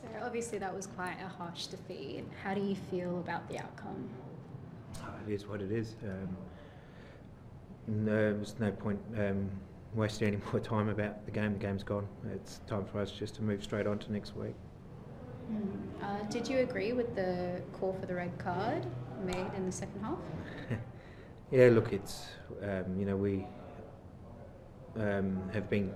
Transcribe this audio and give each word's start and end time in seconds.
So 0.00 0.06
obviously 0.24 0.58
that 0.58 0.72
was 0.72 0.86
quite 0.86 1.16
a 1.24 1.28
harsh 1.28 1.66
defeat. 1.66 2.24
How 2.44 2.54
do 2.54 2.60
you 2.60 2.76
feel 2.88 3.18
about 3.18 3.48
the 3.48 3.58
outcome? 3.58 4.08
It 5.26 5.32
is 5.32 5.46
what 5.48 5.60
it 5.60 5.72
is. 5.72 5.96
Um, 6.04 6.36
no, 7.88 8.32
there's 8.34 8.54
no 8.60 8.70
point 8.70 9.00
um, 9.16 9.50
wasting 9.94 10.28
any 10.28 10.36
more 10.52 10.60
time 10.60 10.88
about 10.88 11.24
the 11.24 11.32
game. 11.32 11.54
The 11.54 11.58
game's 11.58 11.82
gone. 11.82 12.06
It's 12.32 12.60
time 12.68 12.84
for 12.84 13.00
us 13.00 13.10
just 13.10 13.34
to 13.36 13.42
move 13.42 13.64
straight 13.64 13.88
on 13.88 13.98
to 13.98 14.12
next 14.12 14.36
week. 14.36 14.54
Mm. 15.50 15.80
Uh, 16.00 16.22
did 16.30 16.48
you 16.48 16.58
agree 16.58 16.92
with 16.92 17.16
the 17.16 17.60
call 17.72 17.96
for 17.98 18.06
the 18.06 18.14
red 18.14 18.38
card 18.38 18.86
made 19.24 19.50
in 19.56 19.66
the 19.66 19.72
second 19.72 20.00
half? 20.02 20.18
yeah, 21.50 21.70
look, 21.72 21.92
it's 21.92 22.26
um, 22.62 22.96
you 22.96 23.04
know 23.04 23.16
we 23.16 23.46
um, 24.96 25.50
have 25.52 25.68
been 25.68 25.92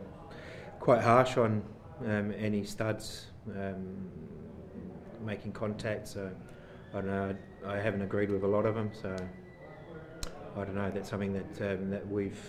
quite 0.80 1.02
harsh 1.02 1.36
on 1.36 1.62
um, 2.06 2.32
any 2.36 2.64
studs 2.64 3.26
um, 3.56 4.08
making 5.24 5.52
contact. 5.52 6.08
So 6.08 6.30
I 6.90 6.96
don't 6.96 7.06
know. 7.06 7.36
I 7.66 7.76
haven't 7.76 8.02
agreed 8.02 8.30
with 8.30 8.43
a 8.43 8.48
lot 8.48 8.66
of 8.66 8.74
them. 8.74 8.90
So 9.00 9.16
I 10.57 10.64
don't 10.64 10.74
know. 10.74 10.90
That's 10.90 11.08
something 11.08 11.32
that 11.32 11.72
um, 11.72 11.90
that 11.90 12.07
we've 12.08 12.40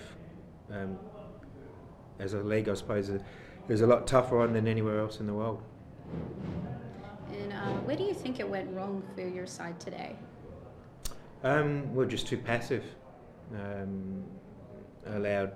um, 0.72 0.98
as 2.20 2.34
a 2.34 2.40
league, 2.40 2.70
I 2.70 2.74
suppose, 2.74 3.10
uh, 3.10 3.20
is 3.70 3.82
a 3.82 3.88
lot 3.88 4.08
tougher 4.08 4.40
on 4.40 4.54
than 4.54 4.68
anywhere 4.68 5.00
else 5.00 5.20
in 5.20 5.28
the 5.28 5.34
world. 5.34 5.62
And 7.32 7.54
uh, 7.54 7.74
where 7.82 7.96
do 7.96 8.04
you 8.04 8.14
think 8.14 8.40
it 8.40 8.48
went 8.48 8.74
wrong 8.76 9.04
for 9.16 9.22
your 9.22 9.48
side 9.48 9.80
today? 9.80 10.16
Um, 11.44 11.94
we're 11.94 12.06
just 12.06 12.28
too 12.28 12.38
passive. 12.38 12.84
Um, 13.54 14.24
allowed 15.06 15.52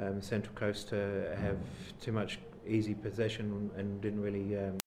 um, 0.00 0.20
Central 0.20 0.54
Coast 0.54 0.88
to 0.90 1.34
have 1.40 1.56
too 2.00 2.12
much 2.12 2.38
easy 2.68 2.94
possession 2.94 3.70
and 3.76 4.00
didn't 4.00 4.20
really 4.20 4.56
um, 4.56 4.78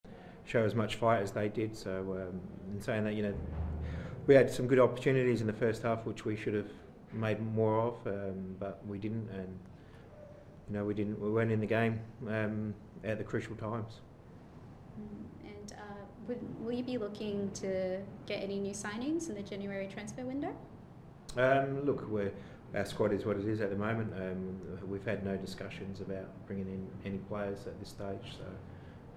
show 0.46 0.64
as 0.64 0.76
much 0.76 0.96
fight 0.96 1.22
as 1.22 1.32
they 1.32 1.50
did. 1.50 1.76
So, 1.76 2.28
um, 2.30 2.40
in 2.74 2.82
saying 2.82 3.04
that, 3.06 3.14
you 3.14 3.24
know, 3.24 3.34
we 4.28 4.36
had 4.36 4.50
some 4.50 4.68
good 4.68 4.80
opportunities 4.80 5.42
in 5.42 5.48
the 5.48 5.54
first 5.54 5.84
half, 5.84 6.06
which 6.06 6.26
we 6.26 6.36
should 6.36 6.54
have 6.54 6.70
made 7.14 7.40
more 7.54 7.80
of, 7.80 8.08
um, 8.08 8.56
but 8.60 8.80
we 8.88 8.98
didn't, 8.98 9.30
and 9.32 9.60
you 10.68 10.76
know, 10.76 10.86
we 10.86 10.94
didn't. 10.94 11.20
We 11.20 11.30
weren't 11.30 11.52
in 11.52 11.60
the 11.60 11.66
game 11.66 12.00
um, 12.28 12.74
at 13.04 13.18
the 13.18 13.24
crucial 13.24 13.56
times. 13.56 14.02
Mm, 15.00 15.48
and 15.50 15.74
uh, 15.74 16.06
would, 16.28 16.64
will 16.64 16.74
you 16.74 16.84
be 16.84 16.98
looking 16.98 17.50
to 17.56 18.00
get 18.28 18.44
any 18.44 18.60
new 18.60 18.74
signings 18.74 19.30
in 19.30 19.36
the 19.36 19.42
January 19.42 19.88
transfer 19.88 20.24
window? 20.24 20.56
Um, 21.38 21.86
look, 21.86 22.08
we're, 22.10 22.32
our 22.76 22.86
squad 22.86 23.14
is 23.14 23.26
what 23.26 23.38
it 23.38 23.48
is 23.48 23.62
at 23.62 23.70
the 23.72 23.76
moment. 23.76 24.14
Um, 24.14 24.60
we've 24.88 25.06
had 25.06 25.26
no 25.26 25.36
discussions 25.38 26.02
about 26.02 26.28
bringing 26.46 26.68
in 26.68 26.88
any 27.06 27.18
players 27.18 27.66
at 27.66 27.80
this 27.80 27.90
stage. 27.90 28.38
So 28.38 28.46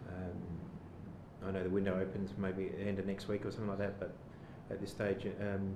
um, 0.08 1.48
I 1.48 1.50
know 1.50 1.62
the 1.62 1.70
window 1.70 1.98
opens 2.00 2.30
maybe 2.38 2.66
at 2.66 2.78
the 2.78 2.84
end 2.84 2.98
of 2.98 3.06
next 3.06 3.28
week 3.28 3.44
or 3.44 3.50
something 3.50 3.68
like 3.68 3.78
that. 3.78 4.00
But 4.00 4.14
at 4.70 4.80
this 4.80 4.90
stage, 4.90 5.26
um, 5.40 5.74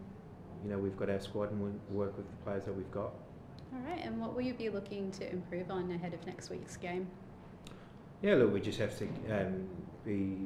you 0.65 0.71
know, 0.71 0.79
we've 0.79 0.97
got 0.97 1.11
our 1.11 1.21
squad 1.21 1.51
and 1.51 1.61
we'll 1.61 1.73
work 1.91 2.17
with 2.17 2.29
the 2.31 2.37
players 2.45 2.65
that 2.65 2.75
we've 2.75 2.91
got. 2.91 3.13
All 3.75 3.81
right. 3.87 4.01
And 4.03 4.21
what 4.21 4.35
will 4.35 4.43
you 4.43 4.55
be 4.55 4.71
looking 4.71 5.11
to 5.13 5.31
improve 5.31 5.71
on 5.71 5.91
ahead 5.91 6.15
of 6.15 6.25
next 6.27 6.51
week's 6.51 6.77
game? 6.77 7.07
Yeah, 8.23 8.35
look, 8.35 8.55
we 8.55 8.61
just 8.61 8.79
have 8.79 8.97
to 8.99 9.05
um, 9.31 9.69
be 10.05 10.39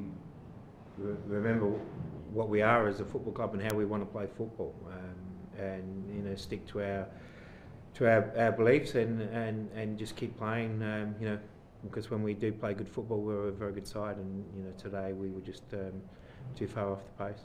re- 0.97 1.15
remember 1.27 1.67
what 2.33 2.49
we 2.49 2.61
are 2.61 2.87
as 2.87 2.99
a 2.99 3.05
football 3.05 3.31
club 3.31 3.53
and 3.53 3.63
how 3.63 3.77
we 3.77 3.85
want 3.85 4.03
to 4.03 4.11
play 4.11 4.27
football 4.37 4.75
and 5.61 6.15
you 6.15 6.21
know 6.21 6.35
stick 6.35 6.65
to 6.67 6.81
our 6.81 7.07
to 7.93 8.07
our, 8.07 8.31
our 8.37 8.51
beliefs 8.51 8.95
and, 8.95 9.21
and, 9.21 9.69
and 9.75 9.97
just 9.97 10.15
keep 10.15 10.37
playing. 10.37 10.81
Um, 10.81 11.15
you 11.19 11.27
know, 11.27 11.37
because 11.83 12.09
when 12.09 12.23
we 12.23 12.33
do 12.33 12.51
play 12.51 12.73
good 12.73 12.87
football, 12.87 13.19
we're 13.19 13.49
a 13.49 13.51
very 13.51 13.73
good 13.73 13.87
side, 13.87 14.17
and 14.17 14.45
you 14.55 14.63
know 14.63 14.71
today 14.77 15.13
we 15.13 15.29
were 15.29 15.41
just 15.41 15.63
um, 15.73 16.01
too 16.55 16.67
far 16.67 16.91
off 16.91 16.99
the 17.17 17.25
pace. 17.25 17.41